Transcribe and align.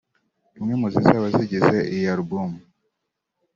imwe 0.57 0.73
mu 0.79 0.87
zizaba 0.93 1.25
zigize 1.35 1.77
iyi 1.93 2.05
album 2.13 2.49
ye 2.59 2.65